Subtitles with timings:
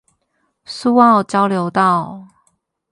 [0.65, 2.25] 蘇澳交流道